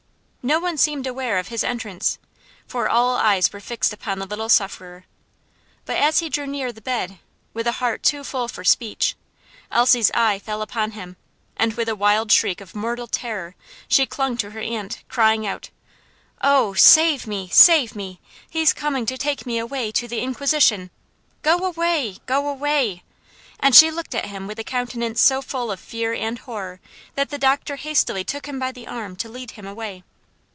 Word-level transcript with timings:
No 0.43 0.59
one 0.59 0.75
seemed 0.75 1.05
aware 1.05 1.37
of 1.37 1.49
his 1.49 1.63
entrance, 1.63 2.17
for 2.65 2.89
all 2.89 3.13
eyes 3.13 3.53
were 3.53 3.59
fixed 3.59 3.93
upon 3.93 4.17
the 4.17 4.25
little 4.25 4.49
sufferer. 4.49 5.05
But 5.85 5.97
as 5.97 6.17
he 6.17 6.29
drew 6.29 6.47
near 6.47 6.71
the 6.71 6.81
bed, 6.81 7.19
with 7.53 7.67
a 7.67 7.73
heart 7.73 8.01
too 8.01 8.23
full 8.23 8.47
for 8.47 8.63
speech, 8.63 9.13
Elsie's 9.71 10.09
eye 10.15 10.39
fell 10.39 10.63
upon 10.63 10.91
him, 10.91 11.15
and 11.57 11.73
with 11.75 11.87
a 11.87 11.95
wild 11.95 12.31
shriek 12.31 12.59
of 12.59 12.73
mortal 12.73 13.05
terror, 13.05 13.53
she 13.87 14.07
clung 14.07 14.35
to 14.37 14.49
her 14.49 14.59
aunt, 14.59 15.03
crying 15.09 15.45
out, 15.45 15.69
"Oh, 16.41 16.73
save 16.73 17.27
me! 17.27 17.47
save 17.51 17.95
me! 17.95 18.19
he's 18.49 18.73
coming 18.73 19.05
to 19.05 19.19
take 19.19 19.45
me 19.45 19.59
away 19.59 19.91
to 19.91 20.07
the 20.07 20.21
Inquisition! 20.21 20.89
Go 21.43 21.59
away! 21.67 22.17
go 22.25 22.47
away!" 22.49 23.03
and 23.59 23.75
she 23.75 23.91
looked 23.91 24.15
at 24.15 24.25
him 24.25 24.47
with 24.47 24.57
a 24.57 24.63
countenance 24.63 25.21
so 25.21 25.43
full 25.43 25.69
of 25.71 25.79
fear 25.79 26.15
and 26.15 26.39
horror, 26.39 26.79
that 27.13 27.29
the 27.29 27.37
doctor 27.37 27.75
hastily 27.75 28.23
took 28.23 28.47
him 28.47 28.57
by 28.57 28.71
the 28.71 28.87
arm 28.87 29.15
to 29.17 29.29
lead 29.29 29.51
him 29.51 29.67
away. 29.67 30.03